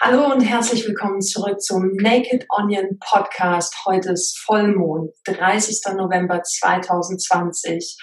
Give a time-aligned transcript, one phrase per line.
[0.00, 3.74] Hallo und herzlich willkommen zurück zum Naked Onion Podcast.
[3.84, 5.80] Heute ist Vollmond, 30.
[5.96, 7.96] November 2020.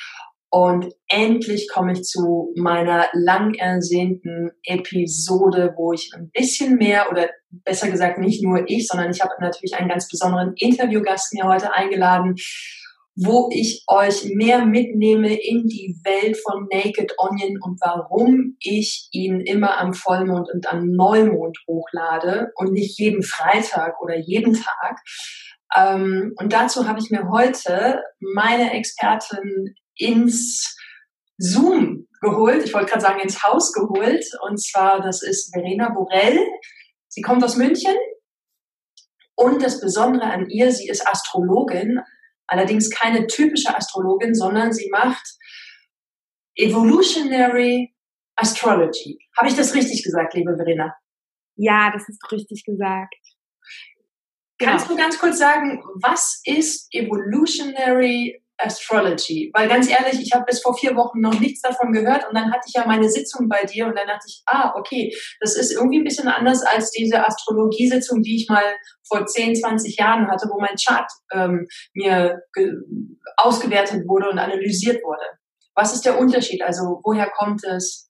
[0.49, 7.29] Und endlich komme ich zu meiner lang ersehnten Episode, wo ich ein bisschen mehr oder
[7.49, 11.71] besser gesagt nicht nur ich, sondern ich habe natürlich einen ganz besonderen Interviewgast mir heute
[11.71, 12.35] eingeladen,
[13.15, 19.39] wo ich euch mehr mitnehme in die Welt von Naked Onion und warum ich ihn
[19.39, 24.99] immer am Vollmond und am Neumond hochlade und nicht jeden Freitag oder jeden Tag.
[25.75, 30.75] Ähm, und dazu habe ich mir heute meine Expertin ins
[31.37, 32.65] Zoom geholt.
[32.65, 34.25] Ich wollte gerade sagen ins Haus geholt.
[34.47, 36.39] Und zwar, das ist Verena Borell.
[37.07, 37.95] Sie kommt aus München.
[39.35, 41.99] Und das Besondere an ihr, sie ist Astrologin,
[42.47, 45.25] Allerdings keine typische Astrologin, sondern sie macht
[46.55, 47.93] Evolutionary
[48.35, 49.19] Astrology.
[49.37, 50.95] Habe ich das richtig gesagt, liebe Verena?
[51.55, 53.15] Ja, das ist richtig gesagt.
[54.59, 54.97] Kannst genau.
[54.97, 59.51] du ganz kurz sagen, was ist Evolutionary Astrology.
[59.53, 62.51] Weil ganz ehrlich, ich habe bis vor vier Wochen noch nichts davon gehört und dann
[62.51, 65.73] hatte ich ja meine Sitzung bei dir und dann dachte ich, ah, okay, das ist
[65.73, 68.63] irgendwie ein bisschen anders als diese Astrologiesitzung, die ich mal
[69.07, 72.41] vor 10, 20 Jahren hatte, wo mein Chart ähm, mir
[73.37, 75.25] ausgewertet wurde und analysiert wurde.
[75.75, 76.63] Was ist der Unterschied?
[76.63, 78.09] Also woher kommt es?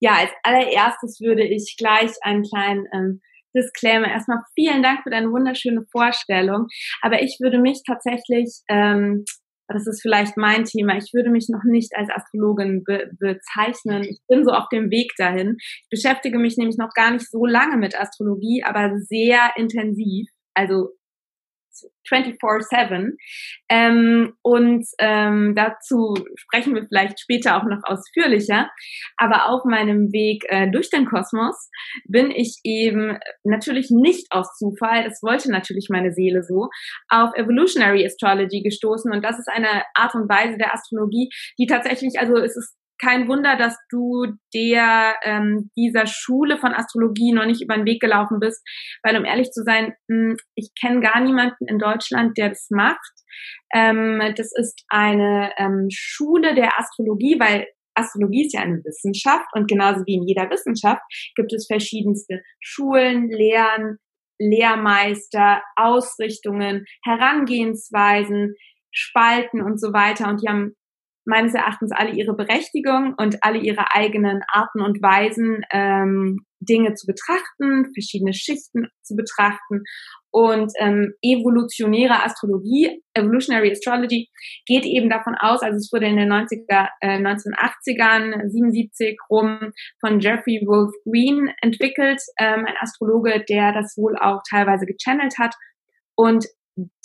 [0.00, 3.20] Ja, als allererstes würde ich gleich einen kleinen ähm,
[3.56, 4.08] Disclaimer.
[4.08, 6.66] Erstmal vielen Dank für deine wunderschöne Vorstellung.
[7.00, 9.24] Aber ich würde mich tatsächlich ähm,
[9.68, 10.96] das ist vielleicht mein Thema.
[10.96, 14.04] Ich würde mich noch nicht als Astrologin be bezeichnen.
[14.04, 15.56] Ich bin so auf dem Weg dahin.
[15.58, 20.28] Ich beschäftige mich nämlich noch gar nicht so lange mit Astrologie, aber sehr intensiv.
[20.54, 20.90] Also
[22.08, 23.12] 24-7.
[23.68, 28.70] Ähm, und ähm, dazu sprechen wir vielleicht später auch noch ausführlicher.
[29.16, 31.70] Aber auf meinem Weg äh, durch den Kosmos
[32.06, 36.68] bin ich eben natürlich nicht aus Zufall, das wollte natürlich meine Seele so,
[37.08, 39.12] auf Evolutionary Astrology gestoßen.
[39.12, 43.28] Und das ist eine Art und Weise der Astrologie, die tatsächlich, also es ist kein
[43.28, 48.38] Wunder, dass du der ähm, dieser Schule von Astrologie noch nicht über den Weg gelaufen
[48.40, 48.62] bist,
[49.02, 52.68] weil um ehrlich zu sein, mh, hm, ich kenne gar niemanden in Deutschland, der das
[52.70, 53.12] macht.
[53.74, 59.68] Ähm, das ist eine ähm, Schule der Astrologie, weil Astrologie ist ja eine Wissenschaft und
[59.68, 61.02] genauso wie in jeder Wissenschaft
[61.34, 63.98] gibt es verschiedenste Schulen, Lehren,
[64.38, 68.54] Lehrmeister, Ausrichtungen, Herangehensweisen,
[68.90, 70.28] Spalten und so weiter.
[70.28, 70.76] Und die haben
[71.26, 77.06] meines Erachtens alle ihre Berechtigung und alle ihre eigenen Arten und Weisen, ähm, Dinge zu
[77.06, 79.82] betrachten, verschiedene Schichten zu betrachten.
[80.30, 84.28] Und ähm, evolutionäre Astrologie, Evolutionary Astrology,
[84.66, 90.20] geht eben davon aus, also es wurde in den 90er, äh, 1980ern, 77 rum von
[90.20, 95.54] Jeffrey Wolf Green entwickelt, ähm, ein Astrologe, der das wohl auch teilweise gechannelt hat.
[96.14, 96.46] Und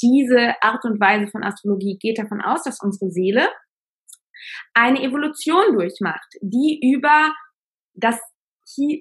[0.02, 3.48] diese Art und Weise von Astrologie geht davon aus, dass unsere Seele
[4.74, 7.34] eine Evolution durchmacht, die über
[7.94, 8.20] das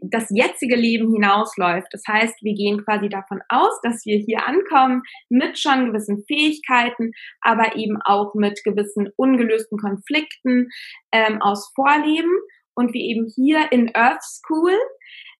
[0.02, 1.88] das jetzige Leben hinausläuft.
[1.92, 7.12] Das heißt, wir gehen quasi davon aus, dass wir hier ankommen mit schon gewissen Fähigkeiten,
[7.40, 10.68] aber eben auch mit gewissen ungelösten Konflikten
[11.12, 12.36] ähm, aus Vorleben
[12.74, 14.76] und wir eben hier in Earth School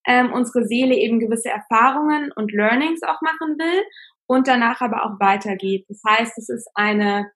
[0.06, 3.82] ähm, unsere Seele eben gewisse Erfahrungen und Learnings auch machen will
[4.26, 5.86] und danach aber auch weitergeht.
[5.88, 7.30] Das heißt, es ist eine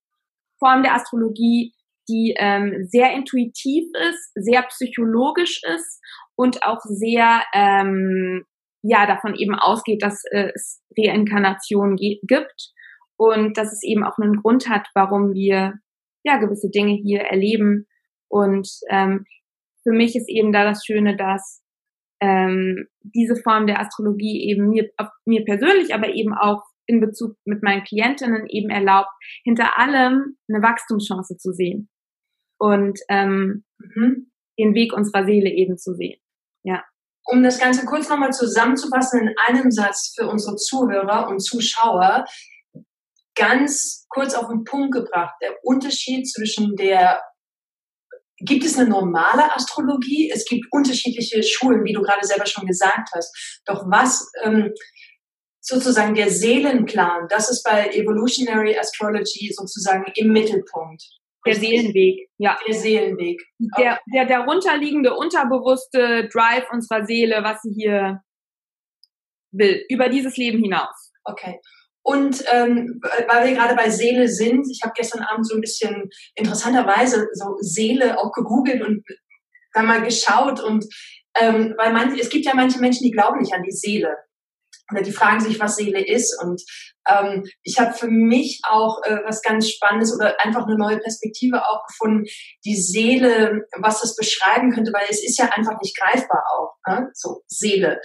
[0.58, 1.74] Form der Astrologie,
[2.08, 6.00] die ähm, sehr intuitiv ist, sehr psychologisch ist
[6.36, 8.44] und auch sehr ähm,
[8.82, 12.72] ja davon eben ausgeht, dass äh, es Reinkarnation gibt
[13.16, 15.74] und dass es eben auch einen Grund hat, warum wir
[16.24, 17.86] ja gewisse Dinge hier erleben.
[18.28, 19.24] Und ähm,
[19.82, 21.62] für mich ist eben da das Schöne, dass
[22.20, 24.90] ähm, diese Form der Astrologie eben mir,
[25.24, 29.10] mir persönlich, aber eben auch in Bezug mit meinen Klientinnen eben erlaubt,
[29.44, 31.88] hinter allem eine Wachstumschance zu sehen
[32.64, 34.30] und ähm, mhm.
[34.58, 36.18] den Weg unserer Seele eben zu sehen.
[36.62, 36.82] Ja.
[37.26, 42.24] Um das Ganze kurz nochmal zusammenzufassen in einem Satz für unsere Zuhörer und Zuschauer,
[43.34, 47.20] ganz kurz auf den Punkt gebracht, der Unterschied zwischen der
[48.38, 50.28] Gibt es eine normale Astrologie?
[50.34, 53.62] Es gibt unterschiedliche Schulen, wie du gerade selber schon gesagt hast.
[53.64, 54.72] Doch was ähm,
[55.60, 61.04] sozusagen der Seelenplan, das ist bei Evolutionary Astrology sozusagen im Mittelpunkt.
[61.46, 62.56] Der Seelenweg, ja.
[62.66, 63.40] Der Seelenweg.
[63.72, 63.82] Okay.
[63.82, 68.22] Der, der darunterliegende, unterbewusste Drive unserer Seele, was sie hier
[69.52, 71.12] will, über dieses Leben hinaus.
[71.24, 71.60] Okay.
[72.02, 76.10] Und ähm, weil wir gerade bei Seele sind, ich habe gestern Abend so ein bisschen
[76.34, 79.04] interessanterweise so Seele auch gegoogelt und
[79.72, 80.84] dann mal geschaut und
[81.40, 84.16] ähm, weil manche, es gibt ja manche Menschen, die glauben nicht an die Seele.
[84.92, 86.38] Oder die fragen sich, was Seele ist.
[86.42, 86.62] Und
[87.08, 91.62] ähm, ich habe für mich auch äh, was ganz Spannendes oder einfach eine neue Perspektive
[91.66, 92.24] auch gefunden,
[92.64, 97.08] die Seele, was das beschreiben könnte, weil es ist ja einfach nicht greifbar auch, ne?
[97.14, 98.00] so Seele,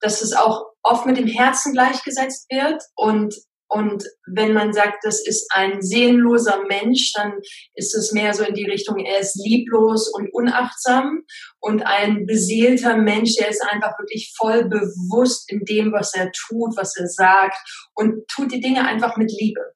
[0.00, 3.34] dass es auch oft mit dem Herzen gleichgesetzt wird und
[3.74, 7.40] und wenn man sagt, das ist ein seelenloser Mensch, dann
[7.74, 11.24] ist es mehr so in die Richtung, er ist lieblos und unachtsam.
[11.58, 16.76] Und ein beseelter Mensch, der ist einfach wirklich voll bewusst in dem, was er tut,
[16.76, 17.58] was er sagt
[17.96, 19.72] und tut die Dinge einfach mit Liebe.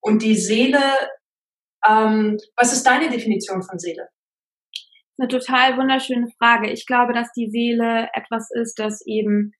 [0.00, 0.82] Und die Seele,
[1.86, 4.08] ähm, was ist deine Definition von Seele?
[5.18, 6.68] Eine total wunderschöne Frage.
[6.72, 9.52] Ich glaube, dass die Seele etwas ist, das eben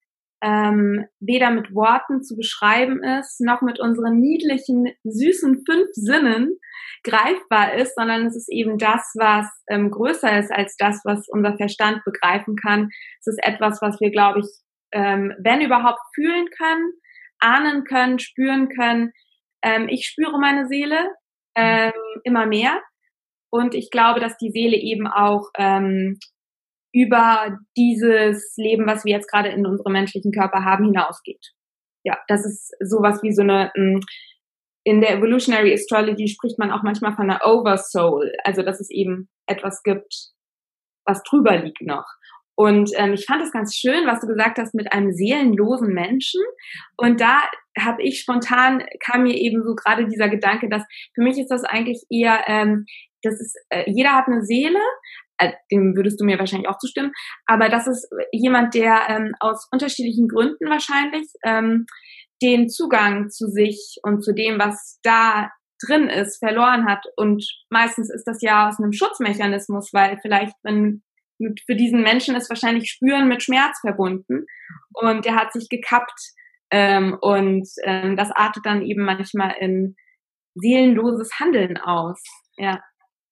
[0.44, 6.58] ähm, weder mit Worten zu beschreiben ist, noch mit unseren niedlichen, süßen fünf Sinnen
[7.02, 11.56] greifbar ist, sondern es ist eben das, was ähm, größer ist als das, was unser
[11.56, 12.90] Verstand begreifen kann.
[13.20, 14.46] Es ist etwas, was wir, glaube ich,
[14.92, 16.92] ähm, wenn überhaupt fühlen können,
[17.38, 19.12] ahnen können, spüren können.
[19.62, 21.08] Ähm, ich spüre meine Seele
[21.56, 21.92] ähm,
[22.22, 22.82] immer mehr
[23.50, 26.18] und ich glaube, dass die Seele eben auch ähm,
[26.94, 31.52] über dieses Leben, was wir jetzt gerade in unserem menschlichen Körper haben, hinausgeht.
[32.04, 34.00] Ja, das ist sowas wie so eine, hm,
[34.84, 39.28] in der Evolutionary Astrology spricht man auch manchmal von einer Oversoul, also dass es eben
[39.46, 40.30] etwas gibt,
[41.06, 42.06] was drüber liegt noch.
[42.56, 46.40] Und ähm, ich fand es ganz schön, was du gesagt hast mit einem seelenlosen Menschen.
[46.96, 47.42] Und da
[47.76, 51.64] habe ich spontan, kam mir eben so gerade dieser Gedanke, dass für mich ist das
[51.64, 52.86] eigentlich eher, ähm,
[53.22, 54.78] das ist, äh, jeder hat eine Seele,
[55.70, 57.12] dem würdest du mir wahrscheinlich auch zustimmen,
[57.46, 61.86] aber das ist jemand, der ähm, aus unterschiedlichen Gründen wahrscheinlich ähm,
[62.42, 65.50] den Zugang zu sich und zu dem, was da
[65.86, 67.04] drin ist, verloren hat.
[67.16, 71.02] Und meistens ist das ja aus einem Schutzmechanismus, weil vielleicht, wenn
[71.66, 74.46] für diesen Menschen ist wahrscheinlich Spüren mit Schmerz verbunden
[74.92, 76.20] und der hat sich gekappt
[76.70, 79.96] ähm, und ähm, das artet dann eben manchmal in
[80.54, 82.22] seelenloses Handeln aus.
[82.56, 82.80] Ja.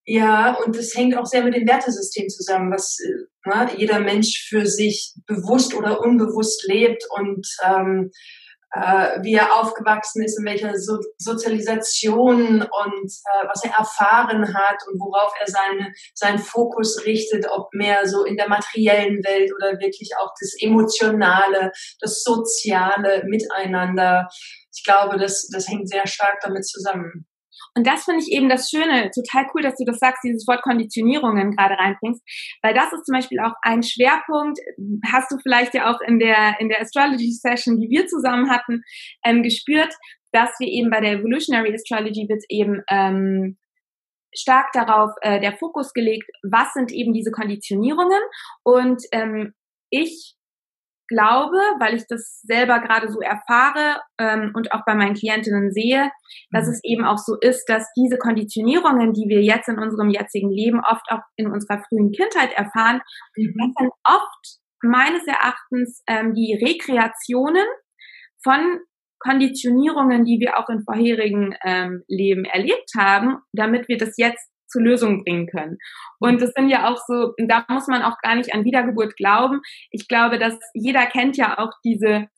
[0.04, 4.46] Ja, und das hängt auch sehr mit dem Wertesystem zusammen, was äh, ne, jeder Mensch
[4.48, 8.10] für sich bewusst oder unbewusst lebt und ähm,
[8.72, 14.78] äh, wie er aufgewachsen ist, in welcher so Sozialisation und äh, was er erfahren hat
[14.88, 19.78] und worauf er seine, seinen Fokus richtet, ob mehr so in der materiellen Welt oder
[19.78, 21.70] wirklich auch das Emotionale,
[22.00, 24.28] das Soziale Miteinander.
[24.74, 27.26] Ich glaube, das, das hängt sehr stark damit zusammen.
[27.74, 30.62] Und das finde ich eben das Schöne, total cool, dass du das sagst, dieses Wort
[30.62, 32.22] Konditionierungen gerade reinbringst,
[32.62, 34.58] weil das ist zum Beispiel auch ein Schwerpunkt,
[35.10, 38.82] hast du vielleicht ja auch in der, in der Astrology Session, die wir zusammen hatten,
[39.24, 39.94] ähm, gespürt,
[40.32, 43.58] dass wir eben bei der Evolutionary Astrology wird eben ähm,
[44.34, 48.20] stark darauf äh, der Fokus gelegt, was sind eben diese Konditionierungen?
[48.62, 49.52] Und ähm,
[49.90, 50.34] ich
[51.08, 56.10] glaube, weil ich das selber gerade so erfahre ähm, und auch bei meinen Klientinnen sehe,
[56.50, 56.72] dass mhm.
[56.72, 60.80] es eben auch so ist, dass diese Konditionierungen, die wir jetzt in unserem jetzigen Leben
[60.80, 63.00] oft auch in unserer frühen Kindheit erfahren,
[63.36, 63.54] mhm.
[63.58, 67.66] das sind oft meines Erachtens ähm, die Rekreationen
[68.42, 68.80] von
[69.20, 74.82] Konditionierungen, die wir auch in vorherigen ähm, Leben erlebt haben, damit wir das jetzt zur
[74.82, 75.78] Lösung bringen können.
[76.18, 79.60] Und das sind ja auch so, da muss man auch gar nicht an Wiedergeburt glauben.
[79.90, 82.28] Ich glaube, dass jeder kennt ja auch diese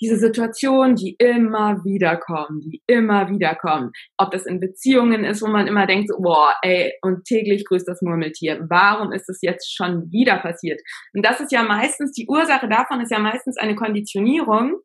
[0.00, 3.90] diese Situationen, die immer wieder kommen, die immer wieder kommen.
[4.16, 7.86] Ob das in Beziehungen ist, wo man immer denkt, so, boah, ey, und täglich grüßt
[7.86, 8.66] das Murmeltier.
[8.68, 10.80] Warum ist es jetzt schon wieder passiert?
[11.12, 14.80] Und das ist ja meistens, die Ursache davon ist ja meistens eine Konditionierung,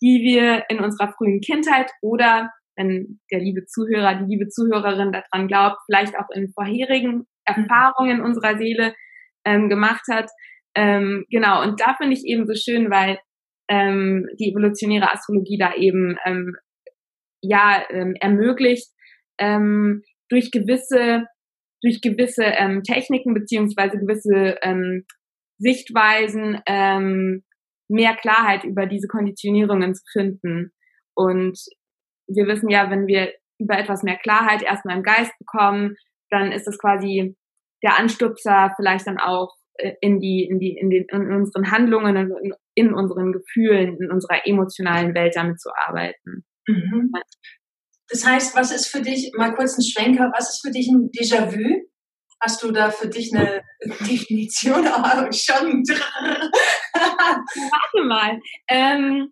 [0.00, 5.48] die wir in unserer frühen Kindheit oder wenn der liebe Zuhörer, die liebe Zuhörerin daran
[5.48, 8.94] glaubt, vielleicht auch in vorherigen Erfahrungen unserer Seele
[9.44, 10.30] ähm, gemacht hat.
[10.74, 13.18] Ähm, genau, und da finde ich eben so schön, weil
[13.68, 16.56] ähm, die evolutionäre Astrologie da eben ähm,
[17.42, 18.88] ja ähm, ermöglicht,
[19.38, 21.26] ähm, durch gewisse
[21.82, 25.04] durch gewisse ähm, Techniken beziehungsweise gewisse ähm,
[25.58, 27.42] Sichtweisen ähm,
[27.88, 30.72] mehr Klarheit über diese Konditionierungen zu finden.
[31.14, 31.58] Und
[32.28, 35.96] wir wissen ja, wenn wir über etwas mehr Klarheit erstmal im Geist bekommen,
[36.30, 37.36] dann ist es quasi
[37.82, 42.16] der Anstupser vielleicht dann auch äh, in die, in die, in den, in unseren Handlungen,
[42.16, 46.44] in, in unseren Gefühlen, in unserer emotionalen Welt damit zu arbeiten.
[46.66, 47.12] Mhm.
[48.08, 51.10] Das heißt, was ist für dich, mal kurz ein Schwenker, was ist für dich ein
[51.10, 51.88] Déjà-vu?
[52.40, 53.62] Hast du da für dich eine
[54.00, 54.86] Definition?
[54.86, 55.82] Oh, schon.
[56.94, 58.40] Warte mal.
[58.68, 59.30] Ähm,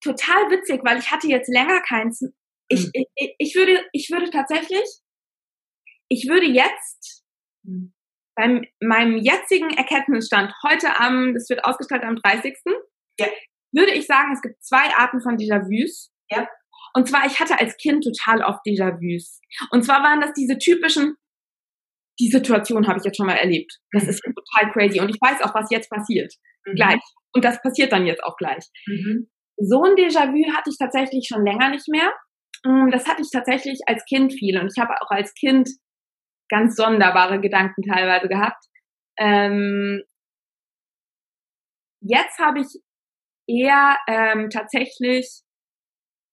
[0.00, 2.22] total witzig, weil ich hatte jetzt länger keins.
[2.68, 2.90] Ich, mhm.
[3.14, 4.86] ich, ich würde, ich würde tatsächlich,
[6.08, 7.24] ich würde jetzt
[7.64, 7.92] mhm.
[8.36, 12.56] beim meinem jetzigen Erkenntnisstand heute am, das wird ausgestrahlt am 30.
[13.18, 13.26] Ja.
[13.72, 16.10] würde ich sagen, es gibt zwei Arten von Déjà-vus.
[16.30, 16.48] Ja.
[16.94, 19.40] Und zwar, ich hatte als Kind total oft Déjà-vus.
[19.70, 21.16] Und zwar waren das diese typischen,
[22.20, 23.78] die Situation habe ich jetzt schon mal erlebt.
[23.92, 24.08] Das mhm.
[24.10, 25.00] ist total crazy.
[25.00, 26.34] Und ich weiß auch, was jetzt passiert.
[26.64, 26.74] Mhm.
[26.74, 27.00] Gleich.
[27.32, 28.64] Und das passiert dann jetzt auch gleich.
[28.86, 29.28] Mhm.
[29.58, 32.12] So ein Déjà-vu hatte ich tatsächlich schon länger nicht mehr.
[32.64, 34.58] Mm, das hatte ich tatsächlich als Kind viel.
[34.58, 35.68] Und ich habe auch als Kind
[36.48, 38.64] ganz sonderbare Gedanken teilweise gehabt.
[39.18, 40.02] Ähm,
[42.00, 42.80] jetzt habe ich
[43.48, 45.42] eher ähm, tatsächlich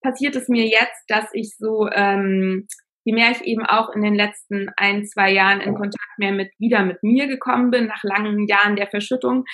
[0.01, 2.67] passiert es mir jetzt, dass ich so, ähm,
[3.05, 6.51] je mehr ich eben auch in den letzten ein, zwei Jahren in Kontakt mehr mit
[6.59, 9.45] wieder mit mir gekommen bin, nach langen Jahren der Verschüttung,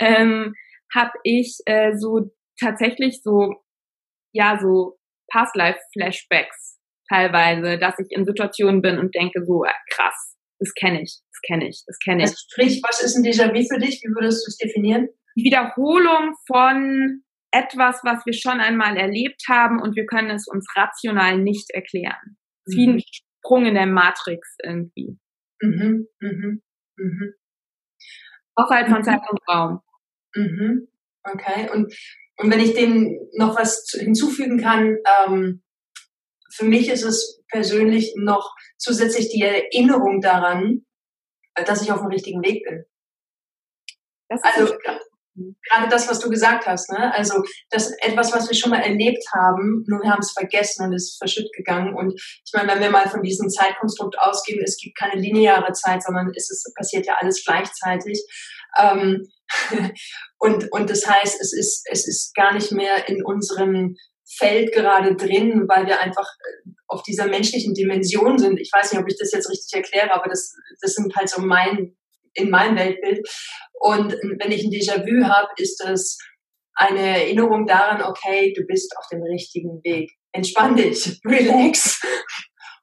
[0.00, 0.54] ähm,
[0.94, 3.54] habe ich äh, so tatsächlich so,
[4.32, 4.98] ja, so
[5.30, 11.20] Past-Life-Flashbacks teilweise, dass ich in Situationen bin und denke so, äh, krass, das kenne ich,
[11.30, 12.30] das kenne ich, das kenne ich.
[12.30, 14.02] Also sprich, was ist ein Déjà-vu für dich?
[14.02, 15.08] Wie würdest du es definieren?
[15.36, 20.66] Die Wiederholung von etwas, was wir schon einmal erlebt haben und wir können es uns
[20.76, 22.36] rational nicht erklären.
[22.66, 22.76] Mhm.
[22.76, 23.02] Wie ein mhm.
[23.40, 25.18] Sprung in der Matrix irgendwie.
[25.60, 26.62] Mhm, mhm,
[26.96, 27.34] mhm.
[28.54, 29.04] Außerhalb von mhm.
[29.04, 29.80] Zeit und Raum.
[30.34, 30.88] Mhm.
[31.32, 31.70] Okay.
[31.72, 31.94] Und,
[32.36, 35.62] und wenn ich dem noch was hinzufügen kann, ähm,
[36.54, 40.84] für mich ist es persönlich noch zusätzlich die Erinnerung daran,
[41.54, 42.84] dass ich auf dem richtigen Weg bin.
[44.42, 44.74] also
[45.68, 47.14] gerade das, was du gesagt hast, ne?
[47.14, 50.94] Also das etwas, was wir schon mal erlebt haben, nur wir haben es vergessen und
[50.94, 51.94] es ist verschütt gegangen.
[51.94, 56.02] Und ich meine, wenn wir mal von diesem Zeitkonstrukt ausgehen, es gibt keine lineare Zeit,
[56.02, 58.20] sondern es ist, passiert ja alles gleichzeitig.
[58.78, 59.26] Ähm,
[60.38, 63.96] und, und das heißt, es ist, es ist gar nicht mehr in unserem
[64.36, 68.60] Feld gerade drin, weil wir einfach äh, auf dieser menschlichen Dimension sind.
[68.60, 71.40] Ich weiß nicht, ob ich das jetzt richtig erkläre, aber das, das sind halt so
[71.40, 71.96] mein,
[72.34, 73.26] in meinem Weltbild.
[73.80, 76.18] Und wenn ich ein Déjà-vu habe, ist das
[76.74, 80.12] eine Erinnerung daran, okay, du bist auf dem richtigen Weg.
[80.32, 82.00] Entspann dich, relax.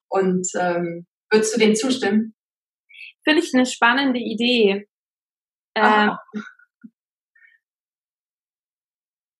[0.09, 2.35] Und ähm, würdest du dem zustimmen?
[3.23, 4.87] Finde ich eine spannende Idee.
[5.75, 6.11] Ähm,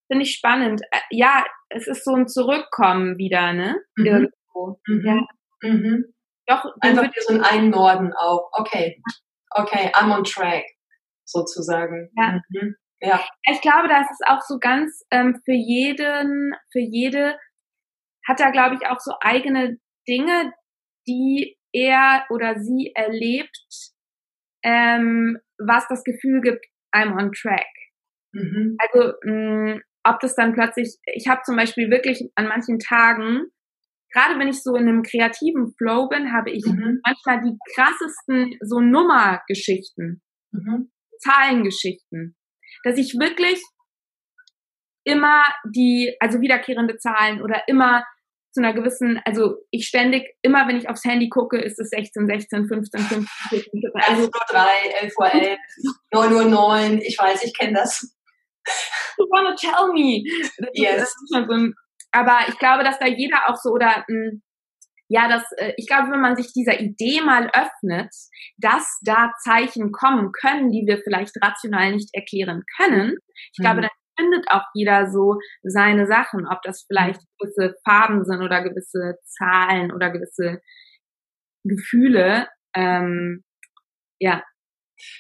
[0.08, 0.82] Finde ich spannend.
[0.92, 3.82] Äh, ja, es ist so ein Zurückkommen wieder, ne?
[3.96, 4.06] Mhm.
[4.06, 4.80] Irgendwo.
[4.88, 5.06] Mhm.
[5.06, 5.70] Ja.
[5.70, 6.06] Mhm.
[6.48, 8.50] Doch, Einfach wie so ein Einnorden auch.
[8.54, 9.02] Okay.
[9.50, 10.66] Okay, I'm on track,
[11.24, 12.12] sozusagen.
[12.16, 12.40] Ja.
[12.50, 12.76] Mhm.
[13.00, 13.26] ja.
[13.50, 17.38] Ich glaube, das ist auch so ganz ähm, für jeden, für jede
[18.28, 19.78] hat er, glaube ich, auch so eigene
[20.08, 20.54] Dinge,
[21.08, 23.92] die er oder sie erlebt,
[24.64, 27.68] ähm, was das Gefühl gibt, I'm on track.
[28.34, 28.78] Mhm.
[28.80, 33.48] Also mh, mm, ob das dann plötzlich, ich habe zum Beispiel wirklich an manchen Tagen,
[34.14, 37.02] gerade wenn ich so in einem kreativen Flow bin, habe ich mhm.
[37.04, 40.22] manchmal die krassesten so Nummergeschichten,
[40.52, 40.92] mhm.
[41.20, 42.36] Zahlengeschichten,
[42.84, 43.62] dass ich wirklich
[45.04, 48.06] immer die, also wiederkehrende Zahlen oder immer
[48.56, 52.26] zu einer gewissen, also ich ständig, immer wenn ich aufs Handy gucke, ist es 16,
[52.26, 53.72] 16, 15, 15, 15.
[53.72, 54.68] 15 also 11 Uhr 3,
[55.02, 55.60] 11 Uhr 11,
[56.14, 58.16] 9 Uhr 9, ich weiß, ich kenne das
[59.18, 60.24] you wanna tell me?
[60.74, 61.14] Yes.
[62.12, 64.42] aber ich glaube, dass da jeder auch so oder hm,
[65.08, 68.10] ja, das, äh, ich glaube, wenn man sich dieser Idee mal öffnet,
[68.58, 73.18] dass da Zeichen kommen können, die wir vielleicht rational nicht erklären können,
[73.52, 73.82] ich glaube, mhm.
[73.84, 79.18] dann findet auch jeder so seine Sachen, ob das vielleicht gewisse Farben sind oder gewisse
[79.26, 80.62] Zahlen oder gewisse
[81.64, 82.48] Gefühle.
[82.76, 83.44] Ähm,
[84.20, 84.44] ja,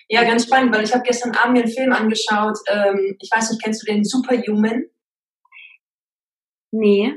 [0.08, 2.58] ja, ganz spannend, weil ich habe gestern Abend mir einen Film angeschaut.
[2.70, 4.86] Ähm, ich weiß nicht, kennst du den Superhuman?
[6.72, 7.14] Nee.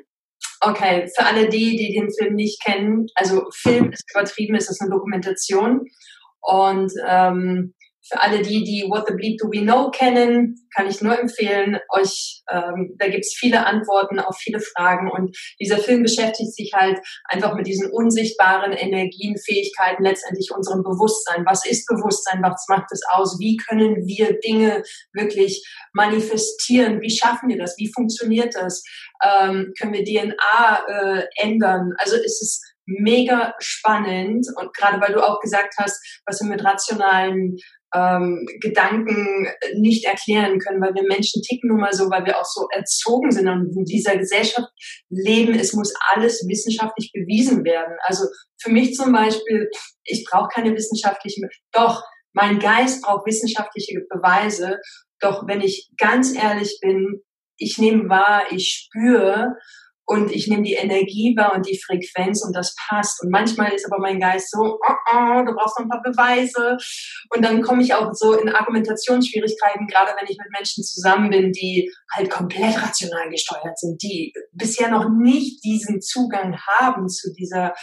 [0.61, 4.81] Okay, für alle die, die den Film nicht kennen, also Film ist übertrieben, ist es
[4.81, 5.85] eine Dokumentation
[6.41, 7.75] und ähm,
[8.11, 11.79] für alle die, die What the Bleep Do We Know kennen, kann ich nur empfehlen,
[11.91, 16.99] euch, ähm, da gibt's viele Antworten auf viele Fragen und dieser Film beschäftigt sich halt
[17.25, 21.45] einfach mit diesen unsichtbaren Energien, Fähigkeiten, letztendlich unserem Bewusstsein.
[21.47, 22.43] Was ist Bewusstsein?
[22.43, 23.39] Was macht es aus?
[23.39, 27.01] Wie können wir Dinge wirklich manifestieren?
[27.01, 27.77] Wie schaffen wir das?
[27.79, 28.83] Wie funktioniert das?
[29.25, 31.93] Ähm, können wir DNA äh, ändern?
[31.99, 36.65] Also ist es mega spannend und gerade weil du auch gesagt hast, was wir mit
[36.65, 37.57] rationalen
[37.95, 42.45] ähm, Gedanken nicht erklären können, weil wir Menschen ticken nun mal so, weil wir auch
[42.45, 44.69] so erzogen sind und in dieser Gesellschaft
[45.09, 45.55] leben.
[45.55, 47.97] Es muss alles wissenschaftlich bewiesen werden.
[48.03, 48.25] Also
[48.61, 49.71] für mich zum Beispiel,
[50.05, 52.03] ich brauche keine wissenschaftlichen, doch,
[52.33, 54.79] mein Geist braucht wissenschaftliche Beweise.
[55.21, 57.23] Doch wenn ich ganz ehrlich bin,
[57.57, 59.57] ich nehme wahr, ich spüre
[60.09, 63.23] und ich nehme die Energie wahr und die Frequenz und das passt.
[63.23, 66.79] Und manchmal ist aber mein Geist so, oh, oh, du brauchst noch ein paar Beweise.
[67.29, 71.53] Und dann komme ich auch so in Argumentationsschwierigkeiten, gerade wenn ich mit Menschen zusammen bin,
[71.53, 77.75] die halt komplett rational gesteuert sind, die bisher noch nicht diesen Zugang haben zu dieser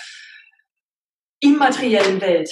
[1.41, 2.51] immateriellen Welt,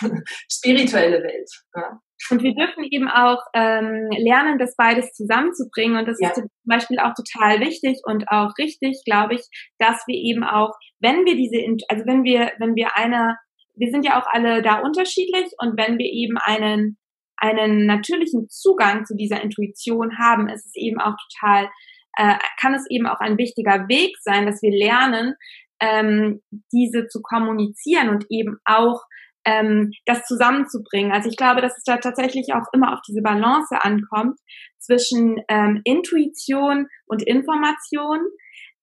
[0.50, 1.50] spirituelle Welt.
[1.76, 2.00] Ja.
[2.30, 5.98] Und wir dürfen eben auch ähm, lernen, das beides zusammenzubringen.
[5.98, 6.28] Und das ja.
[6.28, 9.42] ist zum Beispiel auch total wichtig und auch richtig, glaube ich,
[9.78, 13.36] dass wir eben auch, wenn wir diese, also wenn wir, wenn wir eine,
[13.74, 16.96] wir sind ja auch alle da unterschiedlich und wenn wir eben einen,
[17.36, 21.68] einen natürlichen Zugang zu dieser Intuition haben, ist es eben auch total,
[22.16, 25.34] äh, kann es eben auch ein wichtiger Weg sein, dass wir lernen,
[25.80, 26.40] ähm,
[26.72, 29.02] diese zu kommunizieren und eben auch
[29.44, 31.12] ähm, das zusammenzubringen.
[31.12, 34.38] Also ich glaube, dass es da tatsächlich auch immer auf diese Balance ankommt
[34.78, 38.20] zwischen ähm, Intuition und Information.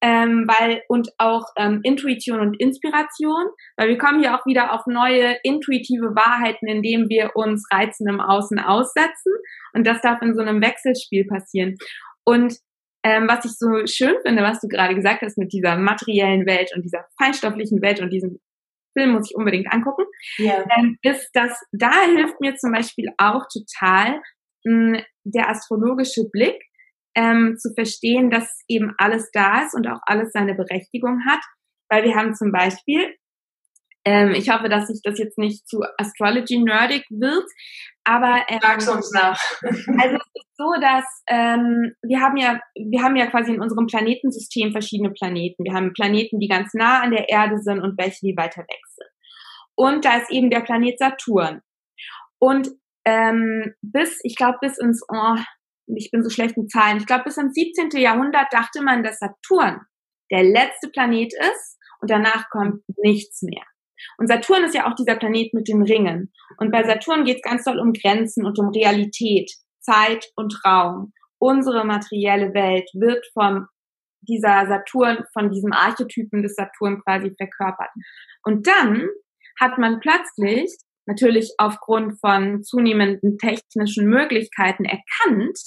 [0.04, 3.46] Ähm, weil und auch ähm, Intuition und Inspiration,
[3.78, 8.20] weil wir kommen hier auch wieder auf neue intuitive Wahrheiten, indem wir uns Reizen im
[8.20, 9.32] Außen aussetzen
[9.74, 11.76] und das darf in so einem Wechselspiel passieren.
[12.24, 12.58] Und
[13.04, 16.72] ähm, was ich so schön finde, was du gerade gesagt hast mit dieser materiellen Welt
[16.76, 18.40] und dieser feinstofflichen Welt und diesem
[18.94, 20.04] Film muss ich unbedingt angucken,
[20.40, 20.66] yeah.
[20.78, 24.22] ähm, ist, dass da hilft mir zum Beispiel auch total
[24.66, 26.62] mh, hm, der astrologische Blick,
[27.16, 31.42] ähm, zu verstehen, dass eben alles da ist und auch alles seine Berechtigung hat.
[31.90, 33.16] Weil wir haben zum Beispiel,
[34.04, 37.46] ähm, ich hoffe, dass sich das jetzt nicht zu Astrology nerdig wird,
[38.04, 39.40] aber ähm, Sag's uns nach.
[39.62, 43.86] also es ist so, dass ähm, wir haben ja, wir haben ja quasi in unserem
[43.86, 45.64] Planetensystem verschiedene Planeten.
[45.64, 48.82] Wir haben Planeten, die ganz nah an der Erde sind und welche, die weiter weg
[48.96, 49.10] sind.
[49.76, 51.62] Und da ist eben der Planet Saturn.
[52.40, 52.70] Und
[53.06, 55.36] ähm, bis, ich glaube, bis ins, oh,
[55.88, 58.00] ich bin so schlecht mit Zahlen, ich glaube, bis ins 17.
[58.00, 59.82] Jahrhundert dachte man, dass Saturn
[60.32, 63.64] der letzte Planet ist und danach kommt nichts mehr.
[64.18, 66.32] Und Saturn ist ja auch dieser Planet mit den Ringen.
[66.58, 71.14] Und bei Saturn geht es ganz doll um Grenzen und um Realität, Zeit und Raum.
[71.40, 73.68] Unsere materielle Welt wird von
[74.22, 77.90] dieser Saturn, von diesem Archetypen des Saturn quasi verkörpert.
[78.44, 79.08] Und dann
[79.60, 80.72] hat man plötzlich,
[81.06, 85.60] natürlich aufgrund von zunehmenden technischen Möglichkeiten erkannt,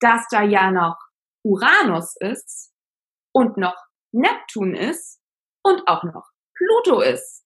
[0.00, 0.96] dass da ja noch
[1.44, 2.72] Uranus ist
[3.32, 3.76] und noch
[4.12, 5.20] Neptun ist
[5.62, 7.44] und auch noch Pluto ist.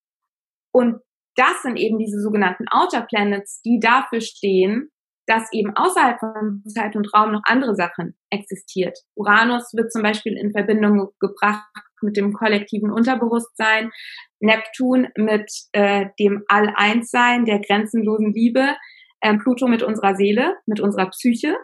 [0.76, 1.00] Und
[1.36, 4.90] das sind eben diese sogenannten Outer Planets, die dafür stehen,
[5.26, 8.98] dass eben außerhalb von Zeit und Raum noch andere Sachen existiert.
[9.14, 11.64] Uranus wird zum Beispiel in Verbindung gebracht
[12.02, 13.90] mit dem kollektiven Unterbewusstsein,
[14.40, 18.76] Neptun mit äh, dem All-Eins-Sein, der grenzenlosen Liebe,
[19.22, 21.56] ähm, Pluto mit unserer Seele, mit unserer Psyche.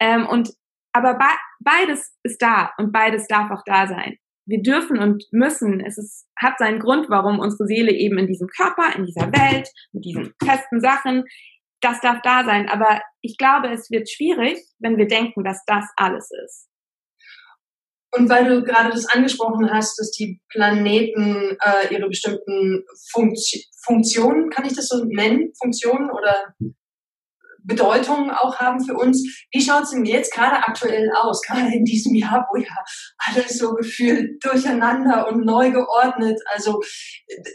[0.00, 0.52] Ähm, und
[0.92, 1.24] aber be
[1.60, 6.26] beides ist da und beides darf auch da sein wir dürfen und müssen, es ist,
[6.36, 10.34] hat seinen Grund, warum unsere Seele eben in diesem Körper, in dieser Welt, mit diesen
[10.42, 11.24] festen Sachen,
[11.80, 12.68] das darf da sein.
[12.68, 16.68] Aber ich glaube, es wird schwierig, wenn wir denken, dass das alles ist.
[18.16, 24.50] Und weil du gerade das angesprochen hast, dass die Planeten äh, ihre bestimmten Funktio Funktionen,
[24.50, 26.54] kann ich das so nennen, Funktionen oder
[27.64, 29.46] Bedeutung auch haben für uns.
[29.52, 32.74] Wie schaut es denn jetzt gerade aktuell aus, gerade in diesem Jahr, wo ja
[33.18, 36.38] alles so gefühlt durcheinander und neu geordnet?
[36.52, 36.82] Also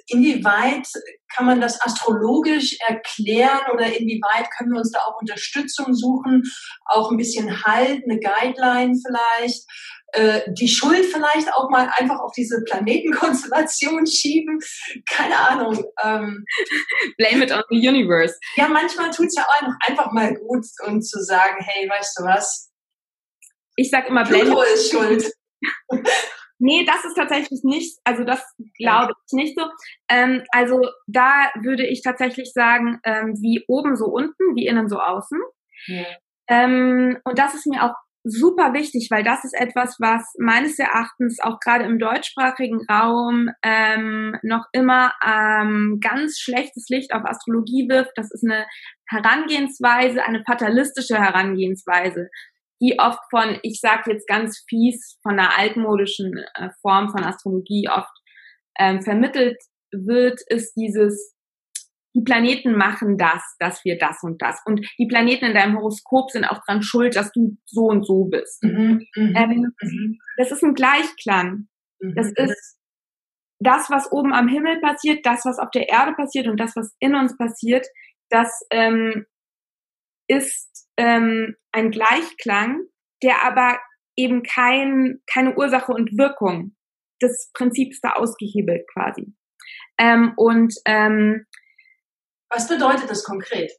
[0.07, 0.87] inwieweit
[1.35, 6.43] kann man das astrologisch erklären oder inwieweit können wir uns da auch Unterstützung suchen,
[6.85, 9.63] auch ein bisschen Halt, eine Guideline vielleicht?
[10.13, 14.59] Äh, die Schuld vielleicht auch mal einfach auf diese Planetenkonstellation schieben.
[15.09, 15.83] Keine Ahnung.
[16.03, 16.45] Ähm,
[17.17, 18.35] Blame it on the universe.
[18.55, 22.23] Ja, manchmal tut es ja auch einfach mal gut, um zu sagen, hey, weißt du
[22.23, 22.71] was?
[23.75, 25.31] Ich sag immer, blame Pluto ist schuld.
[26.61, 28.43] Nee, das ist tatsächlich nicht, also das
[28.77, 29.65] glaube ich nicht so.
[30.09, 34.99] Ähm, also da würde ich tatsächlich sagen, ähm, wie oben so unten, wie innen so
[34.99, 35.39] außen.
[35.87, 36.05] Ja.
[36.49, 41.39] Ähm, und das ist mir auch super wichtig, weil das ist etwas, was meines Erachtens
[41.41, 48.11] auch gerade im deutschsprachigen Raum ähm, noch immer ähm, ganz schlechtes Licht auf Astrologie wirft.
[48.15, 48.65] Das ist eine
[49.07, 52.29] Herangehensweise, eine fatalistische Herangehensweise,
[52.81, 57.89] die oft von, ich sage jetzt ganz fies, von einer altmodischen äh, Form von Astrologie
[57.89, 58.13] oft
[58.77, 59.57] ähm, vermittelt
[59.91, 61.35] wird, ist dieses
[62.15, 64.61] die Planeten machen das, dass wir das und das.
[64.65, 68.25] Und die Planeten in deinem Horoskop sind auch dran schuld, dass du so und so
[68.25, 68.63] bist.
[68.63, 70.17] Mhm, mhm ähm, mhm.
[70.37, 71.67] Das ist ein Gleichklang.
[71.99, 72.79] Mhm, das ist
[73.59, 76.95] das, was oben am Himmel passiert, das, was auf der Erde passiert und das, was
[76.99, 77.85] in uns passiert,
[78.29, 79.25] das ähm,
[80.27, 82.83] ist ähm, ein Gleichklang,
[83.21, 83.79] der aber
[84.15, 86.75] eben kein, keine Ursache und Wirkung.
[87.19, 89.33] Das Prinzip ist da ausgehebelt quasi.
[89.97, 91.45] Ähm, und ähm,
[92.49, 93.71] was bedeutet das konkret?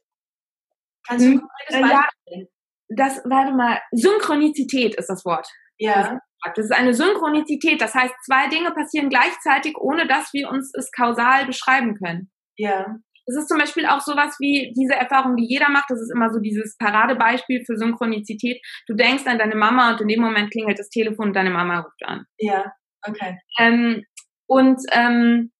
[1.07, 2.39] Kannst du ein konkretes hm, Beispiel?
[2.39, 2.45] Ja,
[2.89, 5.47] das, warte mal, Synchronizität ist das Wort.
[5.77, 6.19] Ja.
[6.55, 7.81] Das ist eine Synchronizität.
[7.81, 12.31] Das heißt, zwei Dinge passieren gleichzeitig, ohne dass wir uns es kausal beschreiben können.
[12.57, 12.97] Ja.
[13.27, 15.89] Es ist zum Beispiel auch sowas wie diese Erfahrung, die jeder macht.
[15.89, 18.59] Das ist immer so dieses Paradebeispiel für Synchronizität.
[18.87, 21.81] Du denkst an deine Mama und in dem Moment klingelt das Telefon und deine Mama
[21.81, 22.25] ruft an.
[22.39, 22.73] Ja,
[23.07, 23.37] okay.
[23.59, 24.03] Ähm,
[24.47, 25.51] und ähm,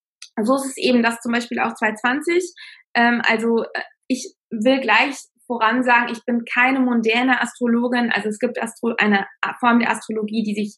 [0.42, 2.54] so ist es eben, dass zum Beispiel auch 2020,
[2.96, 5.16] ähm, also äh, ich will gleich
[5.48, 8.12] voran sagen, ich bin keine moderne Astrologin.
[8.12, 9.26] Also es gibt Astro eine
[9.60, 10.78] Form der Astrologie, die sich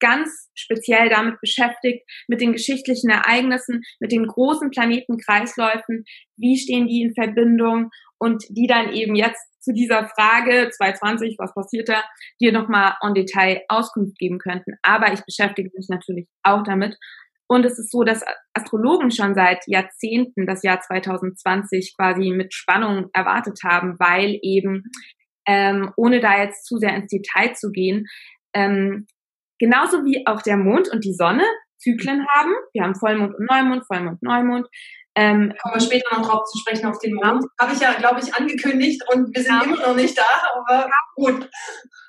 [0.00, 6.04] ganz speziell damit beschäftigt, mit den geschichtlichen Ereignissen, mit den großen Planetenkreisläufen,
[6.36, 11.52] wie stehen die in Verbindung und die dann eben jetzt zu dieser Frage 2020, was
[11.54, 12.04] passiert da,
[12.40, 14.74] dir nochmal en Detail Auskunft geben könnten.
[14.82, 16.96] Aber ich beschäftige mich natürlich auch damit
[17.48, 23.08] und es ist so, dass Astrologen schon seit Jahrzehnten das Jahr 2020 quasi mit Spannung
[23.12, 24.84] erwartet haben, weil eben,
[25.46, 28.06] ähm, ohne da jetzt zu sehr ins Detail zu gehen,
[28.52, 29.06] ähm,
[29.58, 31.44] genauso wie auch der Mond und die Sonne
[31.78, 32.52] Zyklen haben.
[32.72, 34.66] Wir haben Vollmond und Neumond, Vollmond, Neumond.
[35.14, 37.44] Ähm, Kommen wir später noch drauf zu sprechen auf den Mond.
[37.44, 37.66] Ja.
[37.66, 39.62] Habe ich ja, glaube ich, angekündigt und wir sind ja.
[39.62, 41.48] immer noch nicht da, aber gut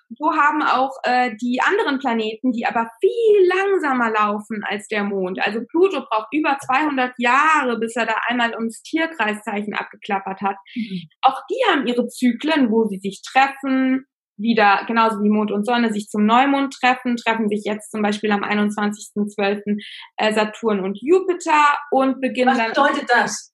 [0.09, 5.39] so haben auch äh, die anderen Planeten, die aber viel langsamer laufen als der Mond.
[5.45, 10.55] Also Pluto braucht über 200 Jahre, bis er da einmal ums Tierkreiszeichen abgeklappert hat.
[10.75, 11.01] Mhm.
[11.21, 14.05] Auch die haben ihre Zyklen, wo sie sich treffen,
[14.37, 18.31] wieder genauso wie Mond und Sonne sich zum Neumond treffen, treffen sich jetzt zum Beispiel
[18.31, 19.77] am 21.12.
[20.17, 23.53] Äh, Saturn und Jupiter und beginnen Was bedeutet das?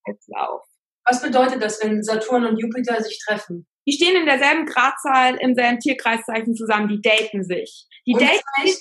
[1.06, 3.66] Was bedeutet das, wenn Saturn und Jupiter sich treffen?
[3.88, 7.86] Die stehen in derselben Gradzahl, im selben Tierkreiszeichen zusammen, die daten sich.
[8.06, 8.78] Die daten sich.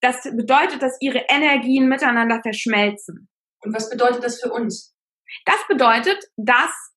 [0.00, 3.28] Das bedeutet, dass ihre Energien miteinander verschmelzen.
[3.62, 4.94] Und was bedeutet das für uns?
[5.44, 6.90] Das bedeutet, dass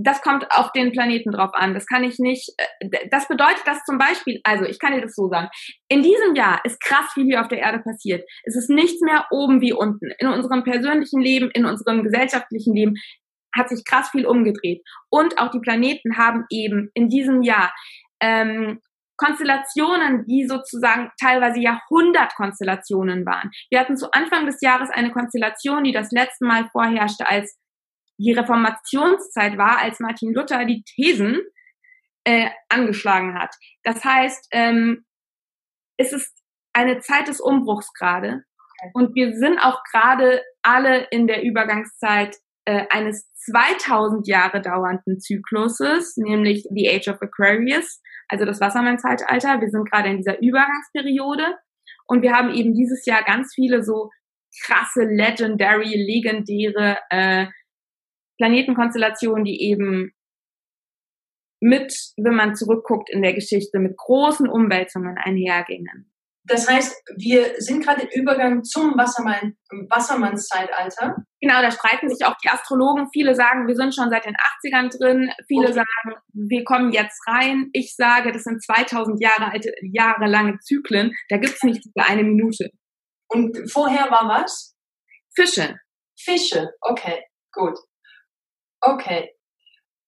[0.00, 1.74] das kommt auf den Planeten drauf an.
[1.74, 2.52] Das kann ich nicht.
[2.56, 5.48] Äh, das bedeutet, dass zum Beispiel, also ich kann dir das so sagen,
[5.88, 8.24] in diesem Jahr ist krass viel hier auf der Erde passiert.
[8.44, 10.12] Es ist nichts mehr oben wie unten.
[10.18, 12.94] In unserem persönlichen Leben, in unserem gesellschaftlichen Leben
[13.58, 14.82] hat sich krass viel umgedreht.
[15.10, 17.72] Und auch die Planeten haben eben in diesem Jahr
[18.20, 18.80] ähm,
[19.16, 23.50] Konstellationen, die sozusagen teilweise Jahrhundertkonstellationen waren.
[23.68, 27.58] Wir hatten zu Anfang des Jahres eine Konstellation, die das letzte Mal vorherrschte, als
[28.18, 31.40] die Reformationszeit war, als Martin Luther die Thesen
[32.24, 33.54] äh, angeschlagen hat.
[33.82, 35.04] Das heißt, ähm,
[35.96, 36.32] es ist
[36.72, 38.44] eine Zeit des Umbruchs gerade.
[38.92, 42.36] Und wir sind auch gerade alle in der Übergangszeit
[42.68, 49.62] äh, eines 2000 Jahre dauernden Zykluses, nämlich The Age of Aquarius, also das Wassermann-Zeitalter.
[49.62, 51.56] Wir sind gerade in dieser Übergangsperiode
[52.06, 54.10] und wir haben eben dieses Jahr ganz viele so
[54.66, 57.46] krasse, legendary, legendäre äh,
[58.36, 60.12] Planetenkonstellationen, die eben
[61.60, 66.12] mit, wenn man zurückguckt in der Geschichte, mit großen Umwälzungen einhergingen.
[66.48, 69.56] Das heißt, wir sind gerade im Übergang zum Wassermann,
[69.90, 71.16] Wassermannszeitalter.
[71.40, 73.08] Genau, da streiten sich auch die Astrologen.
[73.12, 75.30] Viele sagen, wir sind schon seit den 80ern drin.
[75.46, 75.74] Viele okay.
[75.74, 77.68] sagen, wir kommen jetzt rein.
[77.72, 81.12] Ich sage, das sind 2000 Jahre alte, jahrelange Zyklen.
[81.28, 82.70] Da gibt's nicht diese eine Minute.
[83.28, 84.74] Und vorher war was?
[85.34, 85.76] Fische.
[86.18, 87.78] Fische, okay, gut.
[88.80, 89.30] Okay.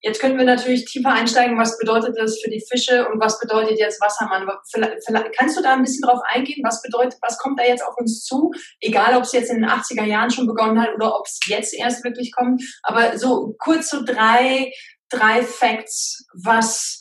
[0.02, 3.78] Jetzt könnten wir natürlich tiefer einsteigen, was bedeutet das für die Fische und was bedeutet
[3.78, 4.48] jetzt Wassermann?
[4.70, 6.64] Vielleicht, vielleicht, kannst du da ein bisschen drauf eingehen?
[6.64, 8.50] Was bedeutet, was kommt da jetzt auf uns zu?
[8.80, 11.74] Egal, ob es jetzt in den 80er Jahren schon begonnen hat oder ob es jetzt
[11.74, 12.62] erst wirklich kommt.
[12.82, 14.72] Aber so kurz so drei,
[15.10, 16.98] drei Facts, was,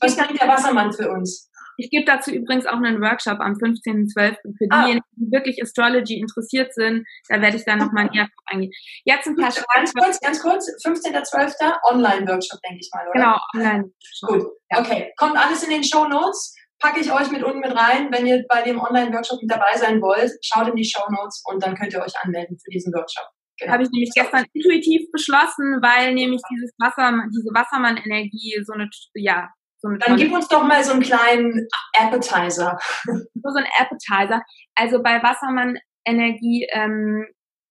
[0.00, 1.50] was bringt der Wassermann für uns?
[1.76, 4.36] Ich gebe dazu übrigens auch einen Workshop am 15.12.
[4.56, 4.82] für ah.
[4.82, 7.06] diejenigen, die wirklich Astrology interessiert sind.
[7.28, 8.72] Da werde ich dann nochmal näher drauf eingehen.
[9.04, 10.68] Jetzt ein paar Ganz kurz, ganz kurz.
[10.84, 11.74] 15.12.
[11.90, 13.12] Online-Workshop, denke ich mal, oder?
[13.12, 13.92] Genau, online.
[14.26, 15.12] Gut, okay.
[15.16, 16.54] Kommt alles in den Show Notes.
[16.80, 18.08] Packe ich euch mit unten mit rein.
[18.10, 21.62] Wenn ihr bei dem Online-Workshop mit dabei sein wollt, schaut in die Show Notes und
[21.62, 23.26] dann könnt ihr euch anmelden für diesen Workshop.
[23.58, 23.72] Genau.
[23.72, 29.48] Habe ich nämlich gestern intuitiv beschlossen, weil nämlich dieses Wasser, diese Wassermann-Energie so eine, ja,
[29.84, 32.78] so Dann gib uns doch mal so einen kleinen Appetizer.
[33.04, 34.42] So, so ein Appetizer.
[34.74, 37.26] Also bei Wassermann Energie, ähm,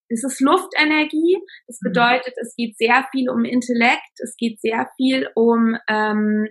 [0.10, 1.38] es ist Luftenergie.
[1.65, 1.89] Das mhm.
[1.89, 6.47] bedeutet, es geht sehr viel um Intellekt, es geht sehr viel um ähm,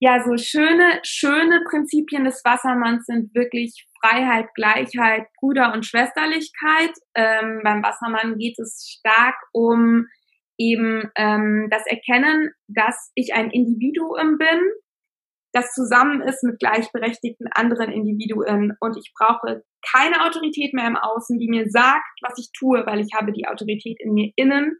[0.00, 6.92] ja so schöne, schöne Prinzipien des Wassermanns sind wirklich Freiheit, Gleichheit, Brüder und Schwesterlichkeit.
[7.14, 10.06] Ähm, beim Wassermann geht es stark um
[10.70, 14.60] eben ähm, das Erkennen, dass ich ein Individuum bin
[15.52, 21.38] das zusammen ist mit gleichberechtigten anderen Individuen und ich brauche keine Autorität mehr im Außen,
[21.38, 24.78] die mir sagt, was ich tue, weil ich habe die Autorität in mir innen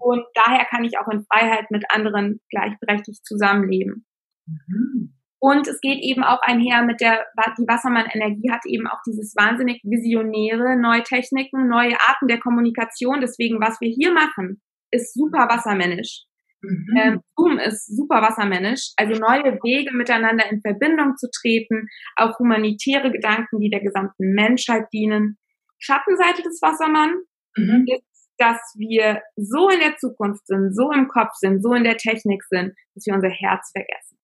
[0.00, 4.06] und daher kann ich auch in Freiheit mit anderen gleichberechtigt zusammenleben.
[4.46, 5.12] Mhm.
[5.38, 7.26] Und es geht eben auch einher mit der,
[7.58, 13.20] die Wassermann-Energie hat eben auch dieses wahnsinnig visionäre, neue Techniken, neue Arten der Kommunikation.
[13.20, 14.62] Deswegen, was wir hier machen,
[14.96, 16.24] ist super wassermännisch.
[16.62, 16.96] Mhm.
[16.96, 23.12] Ähm, Zoom ist super wassermännisch, also neue Wege miteinander in Verbindung zu treten, auch humanitäre
[23.12, 25.38] Gedanken, die der gesamten Menschheit dienen.
[25.78, 27.14] Schattenseite des Wassermann
[27.56, 27.84] mhm.
[27.86, 31.96] ist, dass wir so in der Zukunft sind, so im Kopf sind, so in der
[31.96, 34.18] Technik sind, dass wir unser Herz vergessen.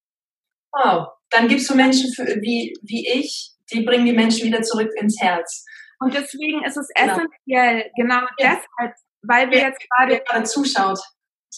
[0.73, 4.91] Wow, dann gibst du Menschen für, wie, wie ich, die bringen die Menschen wieder zurück
[4.99, 5.65] ins Herz.
[6.01, 7.13] Und deswegen ist es genau.
[7.13, 8.59] essentiell, genau ja.
[8.79, 10.99] deshalb, weil wir ja, jetzt gerade, gerade zuschaut.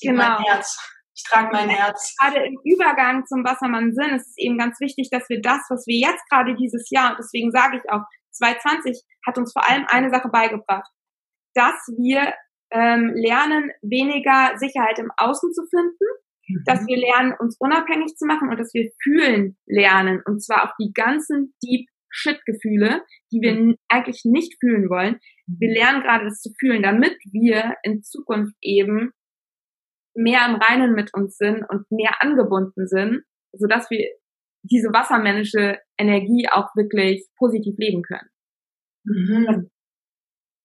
[0.00, 0.22] Genau.
[0.22, 0.78] Mein Herz.
[1.16, 2.14] Ich trage mein Herz.
[2.20, 5.96] Gerade im Übergang zum Wassermann-Sinn ist es eben ganz wichtig, dass wir das, was wir
[5.96, 10.10] jetzt gerade dieses Jahr, und deswegen sage ich auch, 2020 hat uns vor allem eine
[10.10, 10.90] Sache beigebracht,
[11.54, 12.34] dass wir
[12.72, 16.04] ähm, lernen, weniger Sicherheit im Außen zu finden,
[16.48, 16.62] mhm.
[16.66, 20.74] dass wir lernen, uns unabhängig zu machen und dass wir fühlen lernen, und zwar auch
[20.80, 25.18] die ganzen Deep Shit-Gefühle, die wir eigentlich nicht fühlen wollen.
[25.46, 25.74] Wir mhm.
[25.74, 29.10] lernen gerade das zu fühlen, damit wir in Zukunft eben
[30.14, 34.06] mehr im Reinen mit uns sind und mehr angebunden sind, so dass wir
[34.62, 38.28] diese wassermännische Energie auch wirklich positiv leben können.
[39.04, 39.70] Mhm.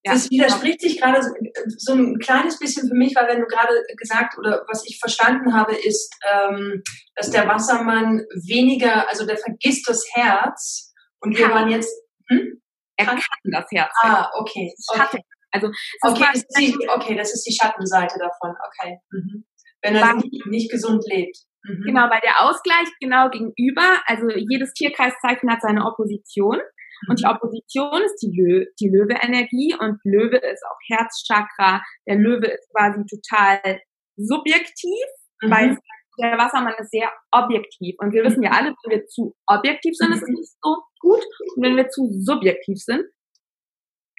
[0.05, 1.33] Ja, das widerspricht sich gerade so,
[1.77, 5.53] so, ein kleines bisschen für mich, weil wenn du gerade gesagt oder was ich verstanden
[5.53, 6.81] habe, ist, ähm,
[7.15, 10.88] dass der Wassermann weniger, also der vergisst das Herz
[11.21, 11.93] und wir waren jetzt.
[12.29, 12.61] Hm?
[12.97, 13.93] Er kann, kann das Herz.
[14.01, 14.73] Ah, okay.
[14.93, 15.21] okay.
[15.51, 15.67] Also
[16.01, 18.55] okay das, die, okay, das ist die Schattenseite davon.
[18.67, 18.99] Okay.
[19.11, 19.45] Mhm.
[19.81, 21.37] Wenn er nicht, nicht gesund lebt.
[21.63, 21.83] Mhm.
[21.85, 26.57] Genau, weil der Ausgleich genau gegenüber, also jedes Tierkreiszeichen hat seine Opposition.
[26.57, 27.09] Mhm.
[27.09, 27.31] Und die mhm.
[27.31, 31.81] Opposition ist die, Lö die Löwe-Energie und Löwe ist auch Herzchakra.
[32.07, 33.81] Der Löwe ist quasi total
[34.17, 35.05] subjektiv,
[35.41, 35.51] mhm.
[35.51, 35.77] weil
[36.19, 37.95] der Wassermann ist sehr objektiv.
[37.99, 41.23] Und wir wissen ja alle, wenn wir zu objektiv sind, ist es nicht so gut.
[41.55, 43.03] Und wenn wir zu subjektiv sind,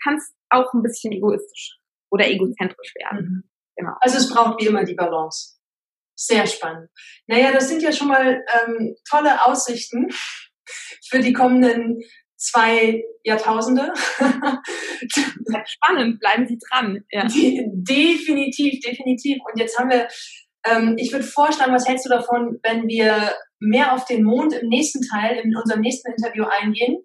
[0.03, 1.79] kann es auch ein bisschen egoistisch
[2.11, 3.21] oder egozentrisch werden.
[3.21, 3.51] Mhm.
[3.77, 3.93] Genau.
[4.01, 5.59] Also es braucht wie immer die Balance.
[6.17, 6.91] Sehr spannend.
[7.27, 10.09] Naja, das sind ja schon mal ähm, tolle Aussichten
[11.09, 12.03] für die kommenden
[12.37, 13.93] zwei Jahrtausende.
[15.67, 17.05] Spannend, bleiben Sie dran.
[17.11, 17.25] Ja.
[17.29, 19.39] Die, definitiv, definitiv.
[19.51, 20.09] Und jetzt haben wir,
[20.65, 24.69] ähm, ich würde vorschlagen, was hältst du davon, wenn wir mehr auf den Mond im
[24.69, 26.99] nächsten Teil, in unserem nächsten Interview eingehen?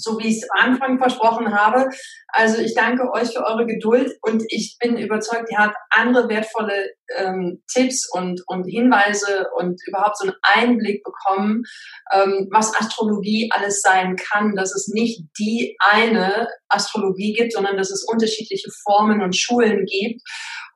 [0.00, 1.88] so wie ich es am Anfang versprochen habe.
[2.28, 6.90] Also ich danke euch für eure Geduld und ich bin überzeugt, ihr habt andere wertvolle
[7.16, 11.62] ähm, Tipps und, und Hinweise und überhaupt so einen Einblick bekommen,
[12.12, 17.90] ähm, was Astrologie alles sein kann, dass es nicht die eine Astrologie gibt, sondern dass
[17.90, 20.22] es unterschiedliche Formen und Schulen gibt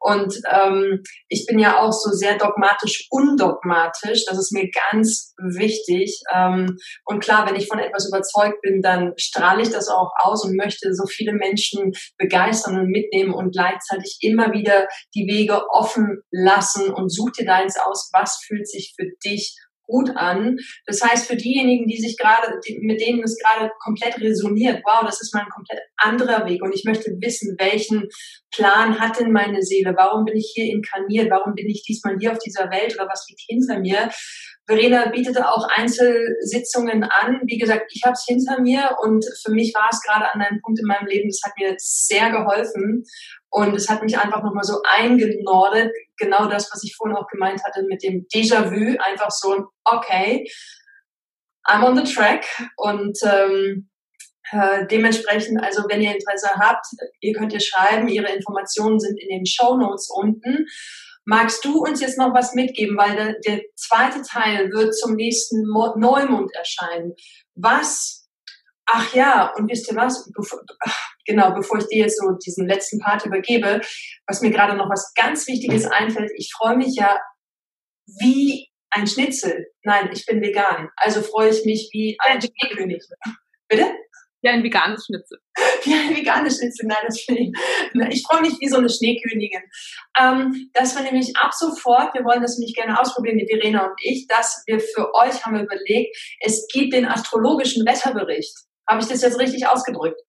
[0.05, 4.27] und ähm, ich bin ja auch so sehr dogmatisch, undogmatisch.
[4.27, 6.21] Das ist mir ganz wichtig.
[6.31, 10.45] Ähm, und klar, wenn ich von etwas überzeugt bin, dann strahle ich das auch aus
[10.45, 16.21] und möchte so viele Menschen begeistern und mitnehmen und gleichzeitig immer wieder die Wege offen
[16.31, 19.57] lassen und such dir deins aus, was fühlt sich für dich
[19.87, 20.57] gut an.
[20.87, 25.21] Das heißt, für diejenigen, die sich gerade, mit denen es gerade komplett resoniert, wow, das
[25.21, 28.09] ist mein komplett anderer Weg und ich möchte wissen, welchen
[28.51, 29.95] Plan hat denn meine Seele?
[29.97, 31.31] Warum bin ich hier inkarniert?
[31.31, 34.11] Warum bin ich diesmal hier auf dieser Welt oder was liegt hinter mir?
[34.67, 37.43] Verena bietete auch Einzelsitzungen an.
[37.45, 40.61] Wie gesagt, ich habe es hinter mir und für mich war es gerade an einem
[40.63, 43.05] Punkt in meinem Leben, das hat mir sehr geholfen
[43.51, 47.63] und es hat mich einfach nochmal so eingenordet, genau das, was ich vorhin auch gemeint
[47.65, 50.47] hatte mit dem Déjà-vu, einfach so, okay,
[51.67, 52.45] I'm on the track
[52.77, 53.89] und ähm,
[54.51, 56.87] äh, dementsprechend, also wenn ihr Interesse habt,
[57.21, 60.67] ihr könnt ihr schreiben, ihre Informationen sind in den Show Notes unten.
[61.25, 65.67] Magst du uns jetzt noch was mitgeben, weil der, der zweite Teil wird zum nächsten
[65.67, 67.15] Mo Neumond erscheinen.
[67.55, 68.24] Was,
[68.87, 70.61] ach ja, und wisst ihr was, bevor,
[71.27, 73.81] genau, bevor ich dir jetzt so diesen letzten Part übergebe,
[74.27, 77.19] was mir gerade noch was ganz Wichtiges einfällt, ich freue mich ja
[78.21, 79.67] wie ein Schnitzel.
[79.83, 80.89] Nein, ich bin vegan.
[80.97, 83.03] Also freue ich mich wie ein Schneekönig.
[83.69, 83.93] Bitte?
[84.43, 85.39] Ja, ein veganes Schnitzel.
[85.87, 88.17] Ja, ein veganes Schnitzel, nein, das finde ich.
[88.17, 89.61] Ich freue mich wie so eine Schneekönigin.
[90.19, 93.95] Ähm, dass wir nämlich ab sofort, wir wollen das nämlich gerne ausprobieren, die Verena und
[94.03, 98.55] ich, dass wir für euch haben wir überlegt, es gibt den astrologischen Wetterbericht.
[98.89, 100.21] Habe ich das jetzt richtig ausgedrückt?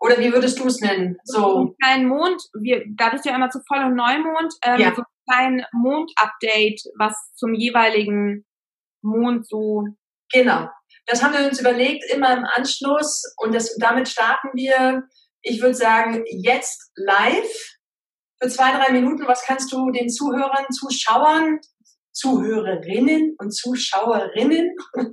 [0.00, 1.16] Oder wie würdest du es nennen?
[1.24, 4.94] So kleinen Mond, wir, da bist du ja immer zu Voll- und Neumond, ähm, ja.
[4.94, 8.44] so ein kleinen Mond-Update, was zum jeweiligen
[9.02, 9.84] Mond so.
[10.32, 10.68] Genau.
[11.06, 13.22] Das haben wir uns überlegt, immer im Anschluss.
[13.38, 15.04] Und das, damit starten wir,
[15.42, 17.76] ich würde sagen, jetzt live
[18.40, 19.26] für zwei, drei Minuten.
[19.26, 21.60] Was kannst du den Zuhörern, Zuschauern,
[22.14, 24.74] Zuhörerinnen und Zuschauerinnen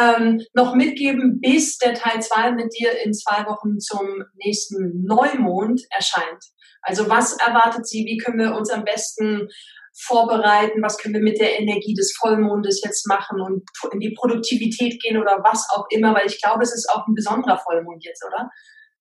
[0.00, 5.82] ähm, noch mitgeben, bis der Teil 2 mit dir in zwei Wochen zum nächsten Neumond
[5.90, 6.44] erscheint?
[6.82, 8.04] Also was erwartet sie?
[8.06, 9.48] Wie können wir uns am besten
[9.94, 10.82] vorbereiten?
[10.82, 15.18] Was können wir mit der Energie des Vollmondes jetzt machen und in die Produktivität gehen
[15.18, 16.14] oder was auch immer?
[16.14, 18.48] Weil ich glaube, es ist auch ein besonderer Vollmond jetzt, oder?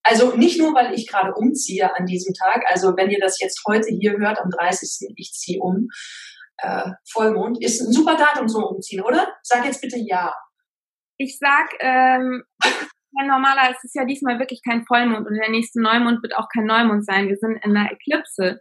[0.03, 2.63] Also nicht nur, weil ich gerade umziehe an diesem Tag.
[2.67, 5.13] Also wenn ihr das jetzt heute hier hört, am 30.
[5.15, 5.87] ich ziehe um,
[6.61, 9.27] äh, Vollmond, ist ein super Datum zum Umziehen, oder?
[9.43, 10.33] Sag jetzt bitte ja.
[11.17, 12.43] Ich sag, ähm,
[13.17, 16.47] kein normaler, es ist ja diesmal wirklich kein Vollmond und der nächste Neumond wird auch
[16.53, 17.27] kein Neumond sein.
[17.27, 18.59] Wir sind in einer Eklipse.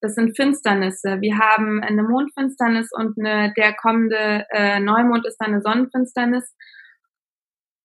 [0.00, 1.20] Das sind Finsternisse.
[1.20, 6.54] Wir haben eine Mondfinsternis und eine, der kommende äh, Neumond ist dann eine Sonnenfinsternis.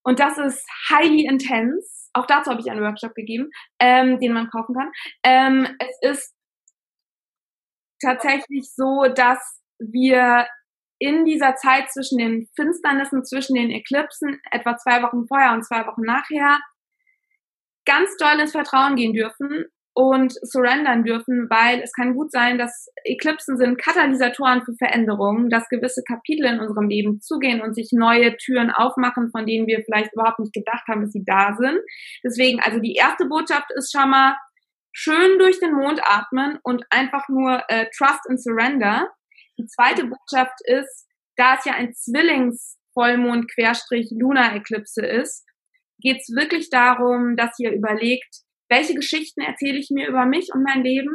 [0.04, 2.10] Und das ist highly intense.
[2.14, 4.92] Auch dazu habe ich einen Workshop gegeben, ähm, den man kaufen kann.
[5.24, 6.36] Ähm, es ist
[8.02, 9.40] tatsächlich so, dass
[9.80, 10.46] wir
[11.00, 15.86] in dieser Zeit zwischen den Finsternissen, zwischen den Eklipsen, etwa zwei Wochen vorher und zwei
[15.88, 16.60] Wochen nachher,
[17.86, 22.88] ganz doll ins Vertrauen gehen dürfen und surrendern dürfen, weil es kann gut sein, dass
[23.04, 28.38] Eklipsen sind Katalysatoren für Veränderungen, dass gewisse Kapitel in unserem Leben zugehen und sich neue
[28.38, 31.80] Türen aufmachen, von denen wir vielleicht überhaupt nicht gedacht haben, dass sie da sind.
[32.24, 34.36] Deswegen, also die erste Botschaft ist schon mal
[34.92, 39.10] schön durch den Mond atmen und einfach nur äh, Trust and Surrender.
[39.58, 45.46] Die zweite Botschaft ist, da es ja ein Zwillings-Vollmond Querstrich Lunar-Eklipse ist,
[46.02, 50.64] geht es wirklich darum, dass ihr überlegt, welche Geschichten erzähle ich mir über mich und
[50.64, 51.14] mein Leben?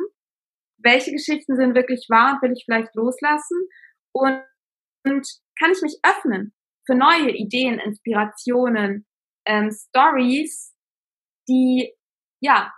[0.78, 3.68] Welche Geschichten sind wirklich wahr und will ich vielleicht loslassen?
[4.12, 4.42] Und,
[5.04, 5.26] und
[5.58, 6.54] kann ich mich öffnen
[6.86, 9.06] für neue Ideen, Inspirationen,
[9.46, 10.74] ähm, Stories,
[11.48, 11.92] die
[12.40, 12.72] ja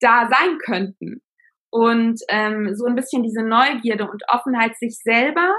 [0.00, 1.22] da sein könnten?
[1.70, 5.54] und ähm, so ein bisschen diese Neugierde und Offenheit sich selber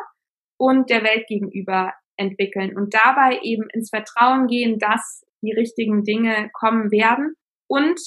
[0.57, 6.49] und der Welt gegenüber entwickeln und dabei eben ins Vertrauen gehen, dass die richtigen Dinge
[6.53, 7.35] kommen werden
[7.67, 7.99] und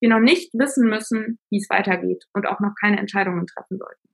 [0.00, 4.08] wir noch nicht wissen müssen, wie es weitergeht und auch noch keine Entscheidungen treffen sollten.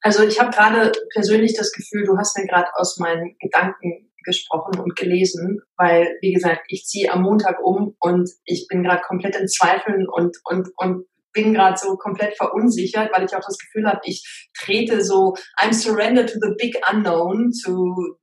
[0.00, 4.78] Also ich habe gerade persönlich das Gefühl, du hast mir gerade aus meinen Gedanken gesprochen
[4.78, 9.36] und gelesen, weil, wie gesagt, ich ziehe am Montag um und ich bin gerade komplett
[9.36, 13.88] in Zweifeln und, und, und bin gerade so komplett verunsichert, weil ich auch das Gefühl
[13.88, 18.18] habe, ich trete so, I'm surrender to the big unknown, to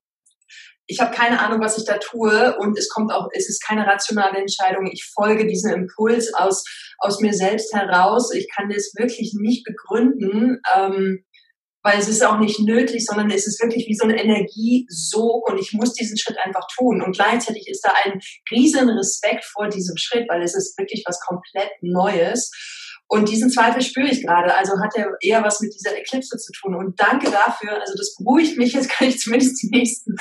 [0.87, 3.87] ich habe keine Ahnung, was ich da tue und es kommt auch, es ist keine
[3.87, 4.87] rationale Entscheidung.
[4.91, 6.63] Ich folge diesem Impuls aus,
[6.99, 8.31] aus mir selbst heraus.
[8.33, 11.25] Ich kann das wirklich nicht begründen, ähm,
[11.85, 15.59] weil es ist auch nicht nötig, sondern es ist wirklich wie so ein Energiesog und
[15.59, 17.03] ich muss diesen Schritt einfach tun.
[17.03, 18.19] Und gleichzeitig ist da ein
[18.49, 22.49] riesen Respekt vor diesem Schritt, weil es ist wirklich was komplett Neues.
[23.07, 24.55] Und diesen Zweifel spüre ich gerade.
[24.55, 26.73] Also hat er eher was mit dieser Eklipse zu tun.
[26.73, 27.79] Und danke dafür.
[27.79, 28.73] Also das beruhigt mich.
[28.73, 30.15] Jetzt kann ich zumindest die nächsten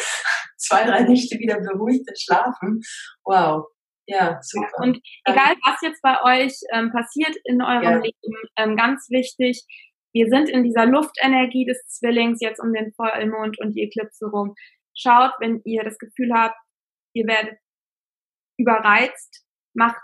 [0.59, 2.83] zwei, drei Nächte wieder beruhigt schlafen.
[3.25, 3.65] Wow.
[4.07, 4.69] Ja, super.
[4.83, 7.97] Und egal, was jetzt bei euch ähm, passiert in eurem ja.
[7.97, 9.65] Leben, ähm, ganz wichtig,
[10.15, 14.55] wir sind in dieser Luftenergie des Zwillings jetzt um den Vollmond und die Eklipse rum.
[14.97, 16.57] Schaut, wenn ihr das Gefühl habt,
[17.15, 17.59] ihr werdet
[18.57, 20.01] überreizt, macht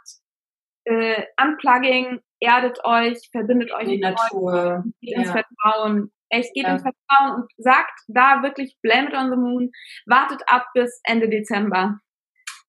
[0.85, 5.19] äh, Unplugging, erdet euch, verbindet euch die mit Natur, euch, geht ja.
[5.21, 6.13] ins Vertrauen.
[6.29, 6.73] Echt, geht ja.
[6.73, 9.71] ins Vertrauen und sagt da wirklich blame it on the moon,
[10.07, 12.01] wartet ab bis Ende Dezember.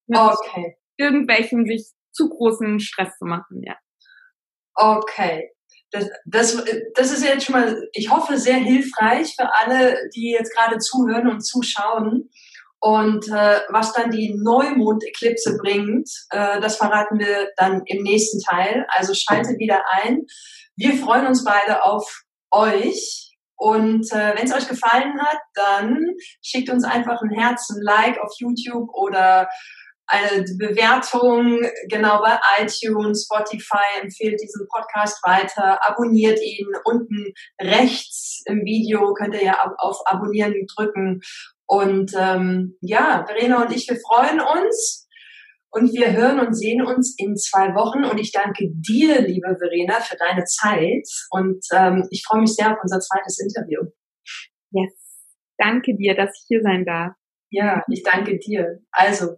[0.08, 0.75] Okay.
[0.97, 3.77] Irgendwelchen sich zu großen Stress zu machen, ja.
[4.75, 5.51] Okay.
[5.91, 6.63] Das, das,
[6.95, 11.30] das ist jetzt schon mal, ich hoffe, sehr hilfreich für alle, die jetzt gerade zuhören
[11.30, 12.30] und zuschauen.
[12.80, 18.88] Und äh, was dann die Neumond-Eklipse bringt, äh, das verraten wir dann im nächsten Teil.
[18.89, 20.25] Also schaltet wieder ein.
[20.75, 23.38] Wir freuen uns beide auf euch.
[23.56, 26.08] Und äh, wenn es euch gefallen hat, dann
[26.41, 29.47] schickt uns einfach ein Herz, ein Like auf YouTube oder
[30.12, 36.68] eine Bewertung genau bei iTunes, Spotify, empfehlt diesen Podcast weiter, abonniert ihn.
[36.84, 41.22] Unten rechts im Video könnt ihr ja auf Abonnieren drücken
[41.66, 45.07] und ähm, ja, Verena und ich, wir freuen uns
[45.72, 48.03] und wir hören und sehen uns in zwei Wochen.
[48.03, 51.07] Und ich danke dir, liebe Verena, für deine Zeit.
[51.30, 53.89] Und ähm, ich freue mich sehr auf unser zweites Interview.
[54.72, 54.91] Yes.
[55.57, 57.14] Danke dir, dass ich hier sein darf.
[57.49, 58.80] Ja, ich danke dir.
[58.91, 59.38] Also,